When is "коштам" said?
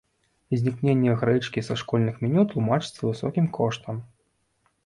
3.59-3.95